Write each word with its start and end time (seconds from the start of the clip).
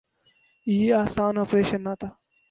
یہ 0.67 0.93
آسان 0.93 1.37
آپریشن 1.37 1.83
نہ 1.83 1.93
تھا۔ 1.99 2.09